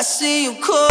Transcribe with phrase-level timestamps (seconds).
[0.00, 0.89] I see you call.